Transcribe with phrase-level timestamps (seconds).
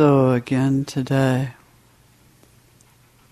[0.00, 1.50] So, again today,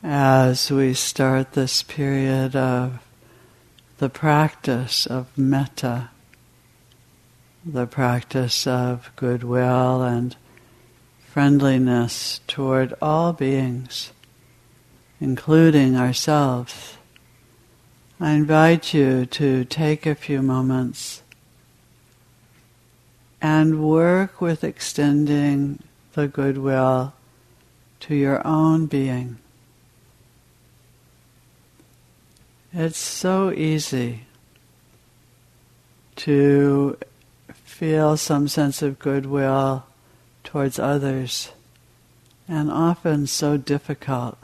[0.02, 2.98] as we start this period of
[3.96, 6.10] the practice of metta,
[7.64, 10.36] the practice of goodwill and
[11.20, 14.12] friendliness toward all beings,
[15.22, 16.98] including ourselves,
[18.20, 21.22] I invite you to take a few moments
[23.40, 25.82] and work with extending
[26.18, 27.12] the goodwill
[28.00, 29.38] to your own being.
[32.72, 34.24] It's so easy
[36.16, 36.98] to
[37.52, 39.86] feel some sense of goodwill
[40.42, 41.52] towards others,
[42.48, 44.38] and often so difficult.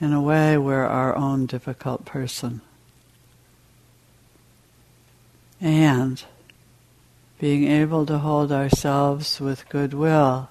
[0.00, 2.62] In a way, we're our own difficult person.
[5.60, 6.20] And
[7.38, 10.48] being able to hold ourselves with goodwill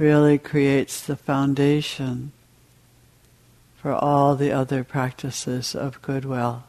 [0.00, 2.32] really creates the foundation
[3.76, 6.62] for all the other practices of goodwill.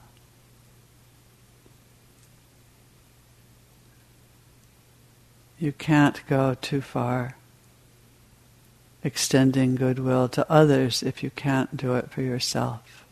[5.58, 7.38] You can't go too far
[9.02, 13.06] extending goodwill to others if you can't do it for yourself.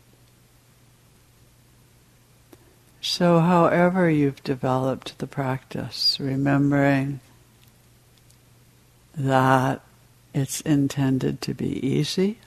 [3.00, 7.20] So, however you've developed the practice, remembering
[9.16, 9.80] that
[10.32, 12.38] it's intended to be easy,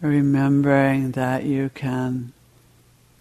[0.00, 2.32] remembering that you can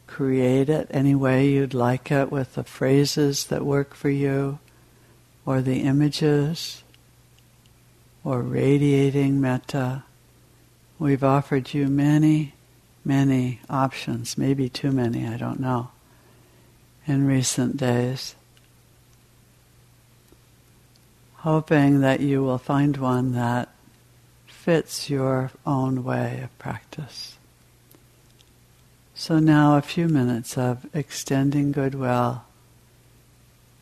[0.08, 4.60] create it any way you'd like it with the phrases that work for you,
[5.46, 6.84] or the images,
[8.24, 10.04] or radiating metta.
[11.00, 12.54] We've offered you many
[13.06, 15.90] many options, maybe too many, I don't know,
[17.06, 18.36] in recent days.
[21.44, 23.68] Hoping that you will find one that
[24.48, 27.36] fits your own way of practice.
[29.14, 32.44] So now a few minutes of extending goodwill,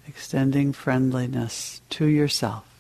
[0.08, 2.71] extending friendliness to yourself.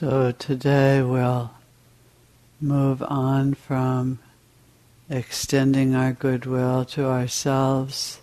[0.00, 1.50] So today we'll
[2.58, 4.18] move on from
[5.10, 8.22] extending our goodwill to ourselves,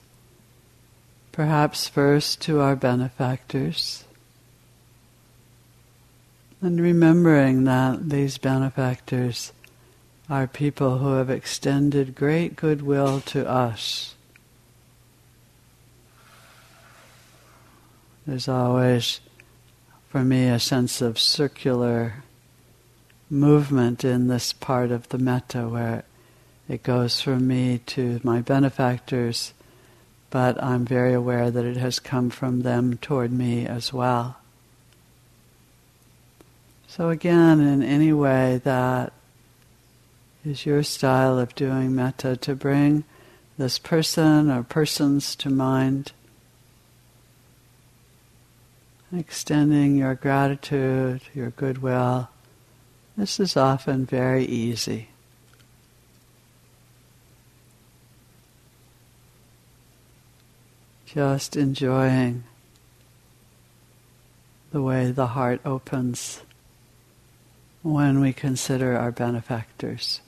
[1.31, 4.05] perhaps first to our benefactors,
[6.61, 9.53] and remembering that these benefactors
[10.31, 14.15] are people who have extended great goodwill to us.
[18.25, 19.19] There's always,
[20.09, 22.23] for me, a sense of circular
[23.29, 26.03] movement in this part of the metta where
[26.69, 29.53] it goes from me to my benefactors,
[30.29, 34.37] but I'm very aware that it has come from them toward me as well.
[36.87, 39.13] So, again, in any way that
[40.43, 43.03] is your style of doing metta, to bring
[43.57, 46.11] this person or persons to mind,
[49.15, 52.29] extending your gratitude, your goodwill.
[53.15, 55.09] This is often very easy.
[61.17, 62.43] just enjoying
[64.71, 66.41] the way the heart opens
[67.81, 70.21] when we consider our benefactors.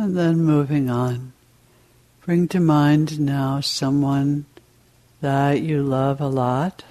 [0.00, 1.34] And then moving on,
[2.24, 4.46] bring to mind now someone
[5.20, 6.84] that you love a lot.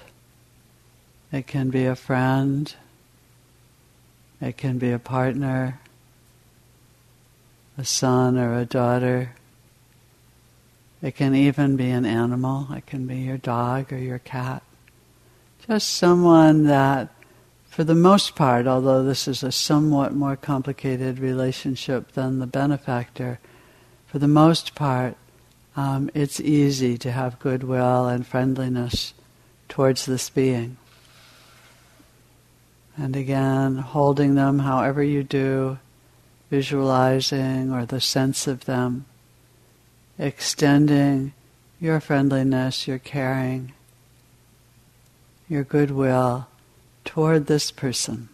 [1.32, 2.72] It can be a friend,
[4.40, 5.80] it can be a partner,
[7.76, 9.32] a son or a daughter.
[11.02, 14.62] It can even be an animal, it can be your dog or your cat.
[15.66, 17.08] Just someone that
[17.70, 23.38] for the most part, although this is a somewhat more complicated relationship than the benefactor,
[24.06, 25.16] for the most part,
[25.76, 29.14] um, it's easy to have goodwill and friendliness
[29.68, 30.76] towards this being.
[32.96, 35.78] And again, holding them however you do,
[36.50, 39.06] visualizing or the sense of them,
[40.18, 41.32] extending
[41.80, 43.72] your friendliness, your caring
[45.50, 46.46] your goodwill
[47.10, 48.28] toward this person.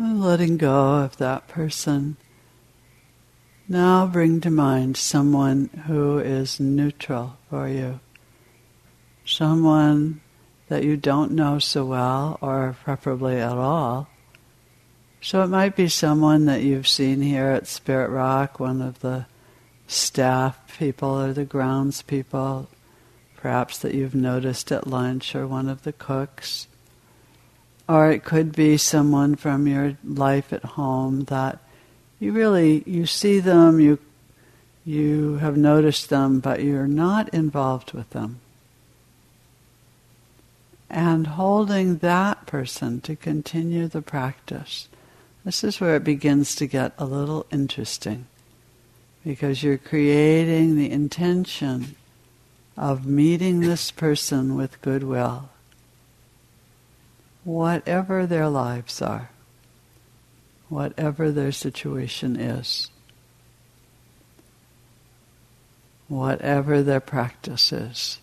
[0.00, 2.16] And letting go of that person.
[3.68, 8.00] Now bring to mind someone who is neutral for you.
[9.26, 10.22] Someone
[10.68, 14.08] that you don't know so well, or preferably at all.
[15.20, 19.26] So it might be someone that you've seen here at Spirit Rock, one of the
[19.86, 22.70] staff people or the grounds people,
[23.36, 26.68] perhaps that you've noticed at lunch, or one of the cooks.
[27.90, 31.58] Or it could be someone from your life at home that
[32.20, 33.98] you really you see them, you
[34.84, 38.38] you have noticed them, but you're not involved with them.
[40.88, 44.86] And holding that person to continue the practice.
[45.44, 48.26] This is where it begins to get a little interesting
[49.24, 51.96] because you're creating the intention
[52.76, 55.48] of meeting this person with goodwill
[57.50, 59.28] whatever their lives are,
[60.68, 62.88] whatever their situation is,
[66.06, 68.20] whatever their practice is.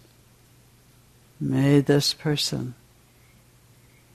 [1.42, 2.74] May this person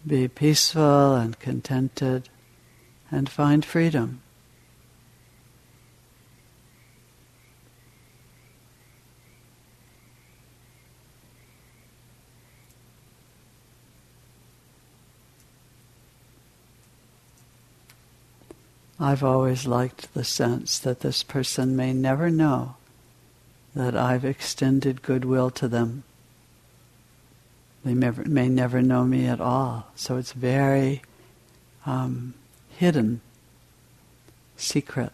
[0.07, 2.31] be peaceful and contented
[3.11, 4.22] and find freedom.
[19.03, 22.77] I've always liked the sense that this person may never know
[23.75, 26.05] that I've extended goodwill to them.
[27.85, 29.89] They may, may never know me at all.
[29.97, 31.03] So it's very
[31.85, 32.35] um,
[32.77, 33.23] hidden,
[34.57, 35.13] secret.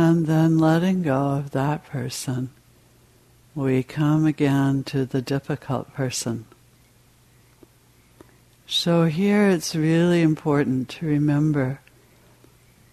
[0.00, 2.50] And then letting go of that person,
[3.56, 6.44] we come again to the difficult person.
[8.64, 11.80] So here it's really important to remember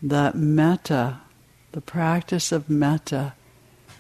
[0.02, 1.20] that metta,
[1.74, 3.36] the practice of metta,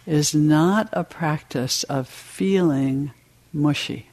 [0.08, 3.12] is not a practice of feeling
[3.54, 4.08] mushy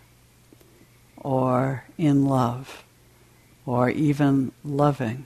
[1.16, 2.84] or in love
[3.64, 5.24] or even loving.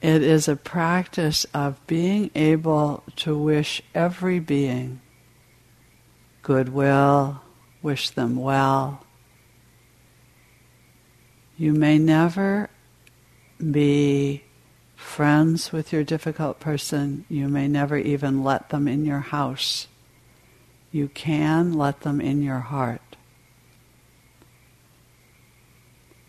[0.00, 5.00] It is a practice of being able to wish every being
[6.42, 7.42] goodwill,
[7.82, 9.04] wish them well.
[11.56, 12.70] You may never
[13.58, 14.44] be
[14.94, 17.24] friends with your difficult person.
[17.28, 19.88] You may never even let them in your house.
[20.92, 23.16] You can let them in your heart.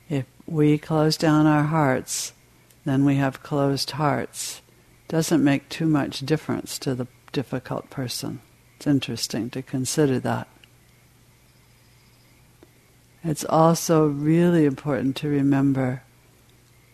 [0.10, 2.34] If we close down our hearts,
[2.89, 4.62] then we have closed hearts.
[5.08, 8.41] Doesn't make too much difference to the difficult person.
[8.75, 10.47] It's interesting to consider that.
[13.23, 16.02] It's also really important to remember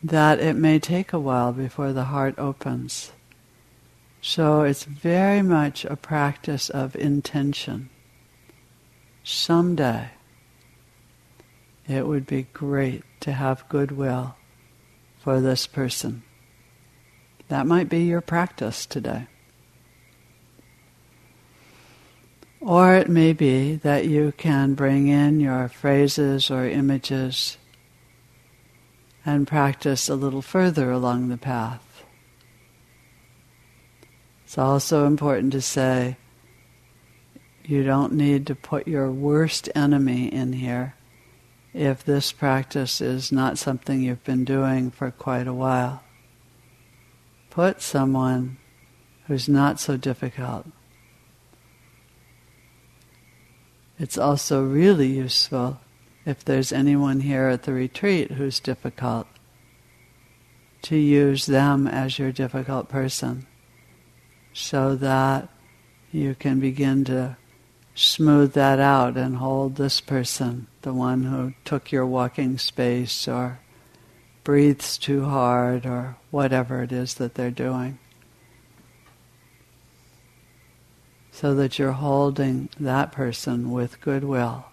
[0.04, 3.12] that it may take a while before the heart opens.
[4.22, 7.90] So it's very much a practice of intention.
[9.24, 10.10] Someday
[11.88, 14.36] it would be great to have goodwill
[15.26, 16.22] for this person.
[17.48, 19.26] That might be your practice today.
[22.62, 27.58] Or it may be that you can bring in your phrases or images
[29.26, 32.04] and practice a little further along the path.
[34.44, 36.18] It's also important to say
[37.64, 40.94] you don't need to put your worst enemy in here
[41.76, 46.02] if this practice is not something you've been doing for quite a while.
[47.50, 48.58] Put someone
[49.28, 50.66] who's not so difficult.
[54.00, 55.82] It's also really useful
[56.26, 59.28] if there's anyone here at the retreat who's difficult
[60.84, 63.48] to use them as your difficult person
[64.54, 65.50] so that
[66.12, 67.36] you can begin to
[67.96, 73.60] smooth that out and hold this person, the one who took your walking space or
[74.44, 77.98] breathes too hard or whatever it is that they're doing.
[81.32, 84.66] So that you're holding that person with goodwill.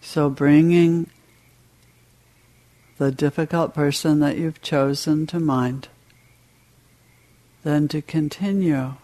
[0.00, 1.10] So bringing
[2.98, 5.88] the difficult person that you've chosen to mind,
[7.62, 8.94] then to continue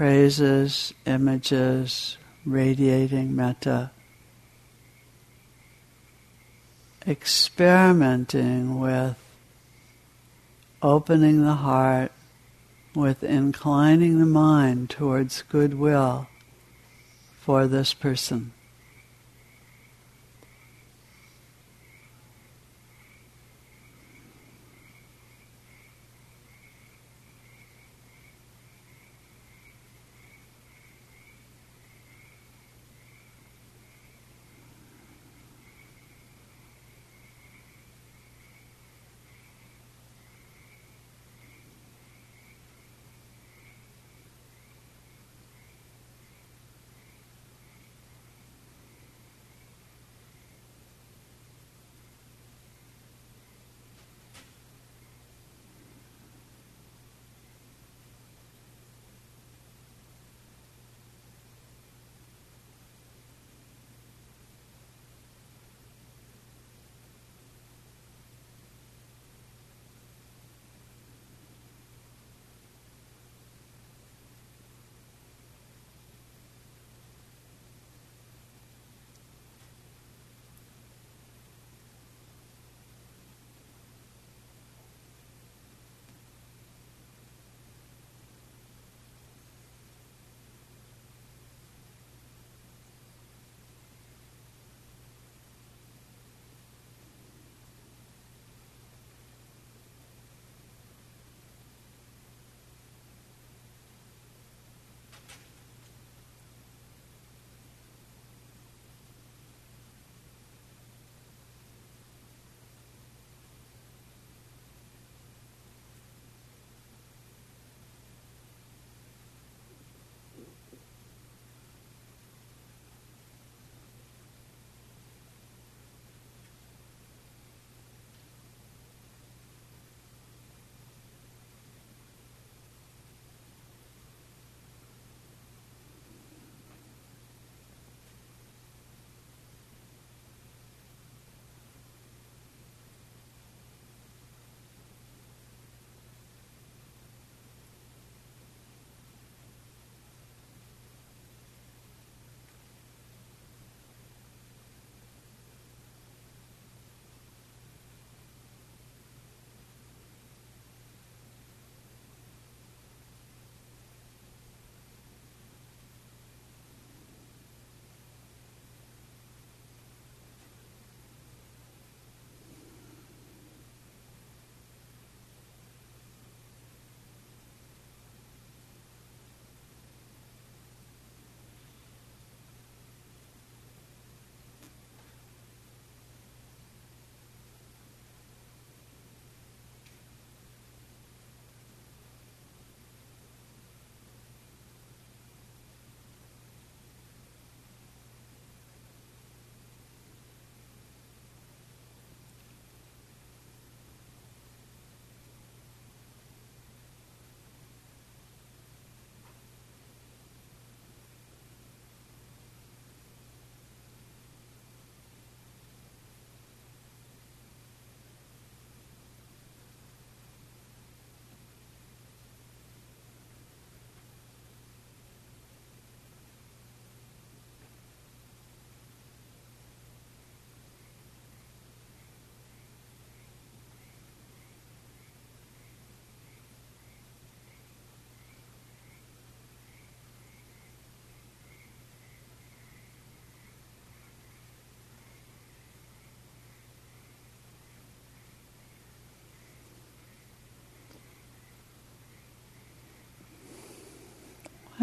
[0.00, 3.90] phrases, images, radiating metta,
[7.06, 9.18] experimenting with
[10.80, 12.10] opening the heart,
[12.94, 16.26] with inclining the mind towards goodwill
[17.38, 18.52] for this person.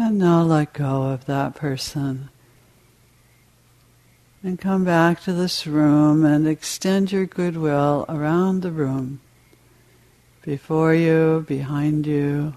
[0.00, 2.30] And now let go of that person.
[4.44, 9.20] And come back to this room and extend your goodwill around the room.
[10.42, 12.54] Before you, behind you,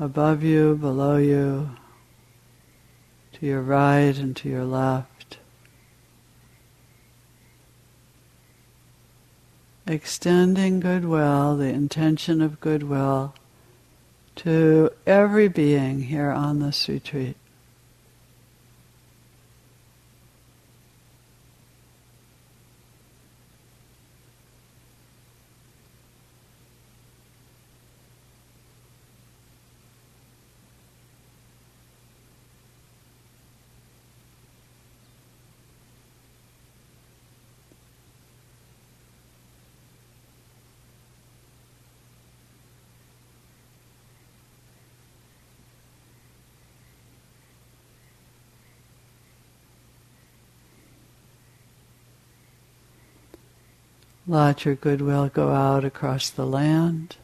[0.00, 1.76] above you, below you,
[3.34, 5.36] to your right and to your left.
[9.86, 13.34] Extending goodwill, the intention of goodwill,
[14.38, 17.36] to every being here on this retreat.
[54.30, 57.16] Let your goodwill go out across the land.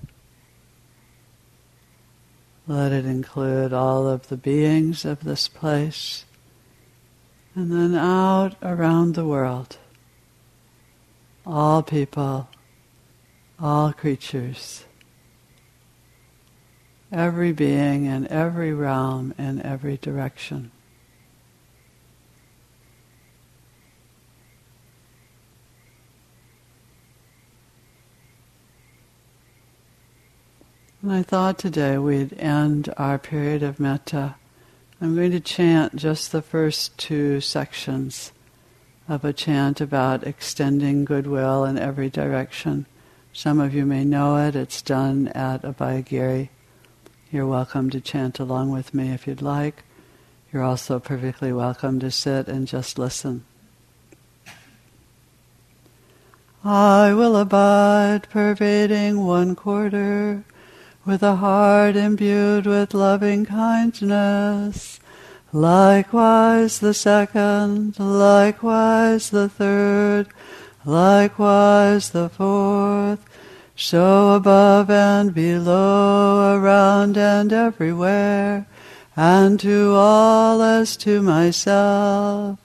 [2.67, 6.25] Let it include all of the beings of this place.
[7.55, 9.77] And then out around the world.
[11.47, 12.49] All people,
[13.61, 14.87] all creatures,
[17.13, 20.71] every being in every realm in every direction.
[31.05, 34.37] And I thought today we'd end our period of metta.
[35.03, 38.33] I'm going to chant just the first two sections
[39.07, 42.87] of a chant about extending goodwill in every direction.
[43.35, 44.57] Some of you may know it.
[44.57, 46.49] It's done at Abhayagiri.
[47.31, 49.83] You're welcome to chant along with me if you'd like.
[50.55, 53.45] You're also perfectly welcome to sit and just listen.
[56.65, 60.45] I will abide, pervading one quarter
[61.07, 64.99] with a heart imbued with loving kindness.
[65.53, 70.29] Likewise the second, likewise the third,
[70.85, 73.25] likewise the fourth,
[73.77, 78.67] so above and below, around and everywhere,
[79.15, 82.59] and to all as to myself.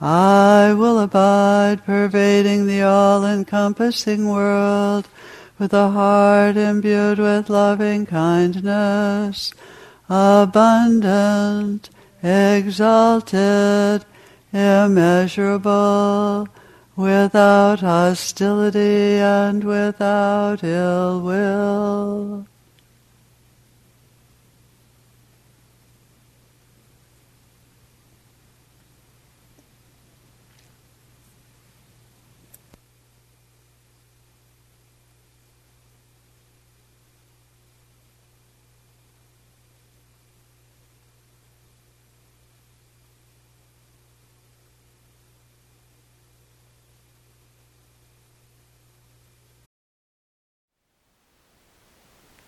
[0.00, 5.08] I will abide, pervading the all-encompassing world,
[5.58, 9.52] with a heart imbued with loving kindness,
[10.08, 11.90] abundant,
[12.22, 14.04] exalted,
[14.52, 16.46] immeasurable,
[16.94, 22.46] without hostility and without ill will.